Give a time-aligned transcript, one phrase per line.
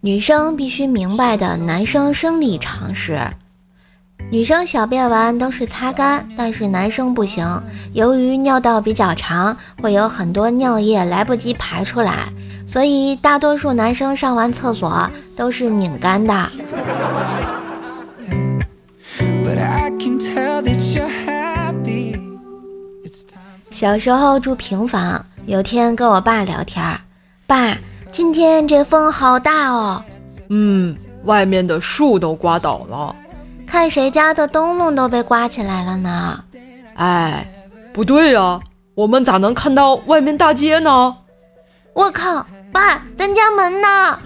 [0.00, 3.20] 女生必须明白的男生生理常识：
[4.30, 7.60] 女生小便完都是擦干，但是男生不行。
[7.92, 12.28] 由于尿道比较长，会有很多尿液来不及排出来，
[12.64, 16.50] 所以大多数男生上完厕所都是拧干的。
[23.78, 27.00] 小时候住平房，有天跟我爸聊天，
[27.46, 27.78] 爸。
[28.10, 30.02] 今天这风好大哦，
[30.48, 33.14] 嗯，外面的树都刮倒了，
[33.68, 36.42] 看谁家的灯笼都被刮起来了呢。
[36.94, 37.48] 哎，
[37.92, 38.58] 不对呀，
[38.96, 41.16] 我们咋能看到外面大街呢？
[41.92, 44.18] 我靠，爸，咱家门呢？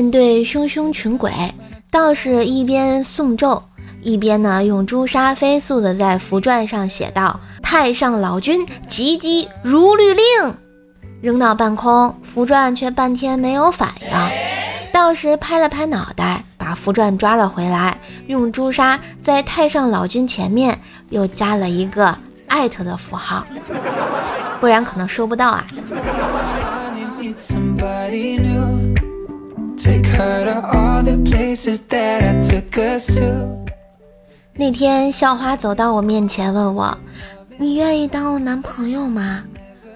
[0.00, 1.30] 面对汹汹群鬼，
[1.90, 3.62] 道士一边诵咒。
[4.00, 10.24] 一边呢，用朱砂飞速的在符篆上写道：“太上老君急急如律令。”
[11.20, 14.08] 扔到半空，符篆却半天没有反应。
[14.90, 20.80] 道士拍了拍脑袋，把符篆抓了回来，用朱砂在太上老君前面
[21.10, 23.44] 又加了一个艾特的符号，
[24.60, 25.66] 不然可能收不到啊。
[29.82, 33.56] Take her to all the places that I took us to.
[34.52, 36.94] 那天，校花走到我面前，问我
[37.56, 39.42] ：“你愿意当我男朋友吗？”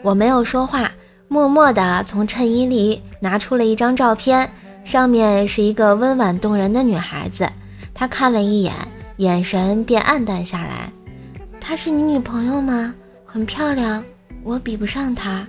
[0.00, 0.90] 我没有说话，
[1.28, 4.50] 默默地从衬衣里拿出了一张照片，
[4.84, 7.46] 上面是一个温婉动人的女孩子。
[7.92, 8.72] 她看了一眼，
[9.18, 10.90] 眼神便黯淡下来。
[11.60, 12.94] 她是你女朋友吗？
[13.26, 14.02] 很漂亮，
[14.42, 15.46] 我比不上她。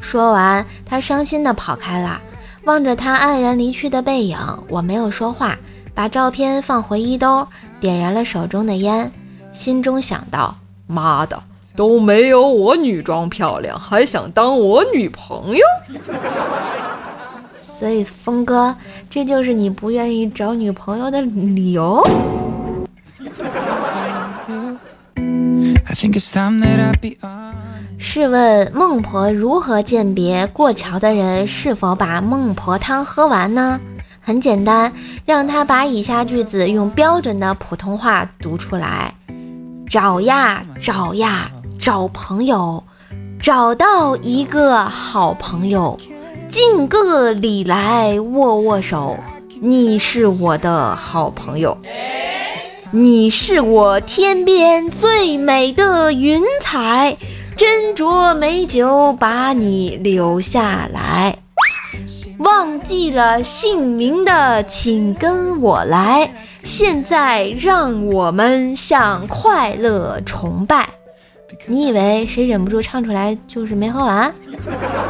[0.00, 2.18] 说完，她伤心地跑开了。
[2.66, 4.36] 望着他黯然离去的背影，
[4.68, 5.56] 我没有说话，
[5.94, 7.46] 把照片放回衣兜。
[7.78, 9.12] 点燃了手中的烟，
[9.52, 10.56] 心中想到
[10.88, 11.40] ：“妈的，
[11.76, 15.62] 都没有我女装漂亮，还想当我女朋友？”
[17.62, 18.74] 所以，峰哥，
[19.08, 22.02] 这就是你不愿意找女朋友的理由。
[28.08, 33.80] 试问孟婆如何鉴别过桥的人是否把孟婆汤喝完呢？
[34.20, 34.92] 很简单，
[35.24, 39.12] 让他把以下句子用标准的普通话读出来：
[39.90, 41.50] 找呀找呀
[41.80, 42.84] 找朋友，
[43.40, 45.98] 找到一个好朋友，
[46.48, 49.18] 敬个礼来握握手，
[49.60, 51.76] 你是我的好朋友，
[52.92, 57.16] 你是我天边最美的云彩，
[57.56, 61.38] 斟酌美酒把你留下来。
[62.38, 66.30] 忘记了姓名的，请跟我来。
[66.62, 70.86] 现在让我们向快乐崇拜。
[71.66, 74.30] 你以为谁忍不住唱出来就是没喝完？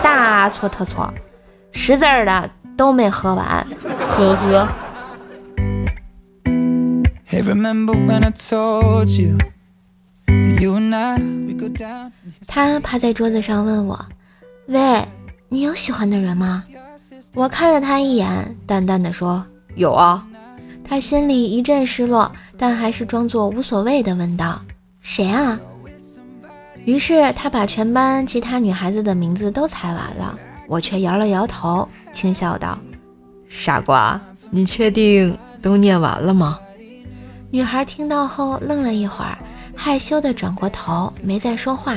[0.00, 1.12] 大错特错，
[1.72, 3.66] 识字儿的都没喝完。
[3.98, 4.68] 呵呵。
[12.46, 13.98] 他趴在桌子上问我
[14.66, 15.06] ：“喂，
[15.48, 16.64] 你有喜欢的人吗？”
[17.34, 19.44] 我看了他一眼，淡淡的说
[19.76, 20.26] ：“有啊。”
[20.84, 24.60] 他心里一阵失落，但还是装作无所谓的问道
[25.00, 25.60] ：“谁啊？”
[26.86, 32.78] 于是他把全班其他女孩子的名字都猜完了，我却摇了摇头，轻笑道
[33.48, 34.18] ：“傻瓜，
[34.50, 36.58] 你确定都念完了吗？”
[37.50, 39.38] 女孩听到后愣了一会儿，
[39.80, 41.96] 害羞的转过头，没再说话。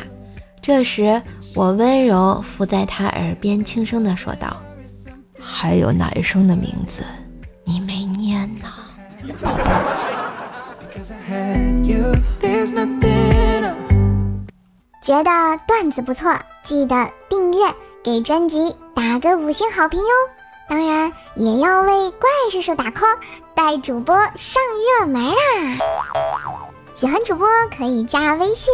[0.61, 1.19] 这时，
[1.55, 4.55] 我温柔附在他耳边，轻声的说道。
[5.41, 7.03] 还有男生的名字，
[7.65, 8.67] 你没念呢，
[9.41, 9.97] 宝贝儿。
[15.01, 16.31] 觉得段子不错，
[16.63, 17.65] 记得订阅，
[18.03, 20.05] 给专辑打个五星好评哟。
[20.69, 23.17] 当然也要为怪叔叔打 call，
[23.55, 24.61] 带主播上
[24.99, 25.35] 热门啦！
[27.01, 28.71] 喜欢主播可以加微信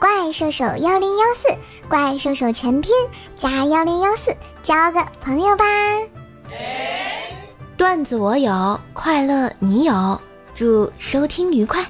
[0.00, 1.56] 怪兽手幺零幺四，
[1.88, 2.90] 怪兽手全拼
[3.36, 4.34] 加幺零幺四，
[4.64, 5.64] 交个朋友吧。
[7.76, 10.20] 段子我有，快乐你有，
[10.56, 11.86] 祝收听愉快。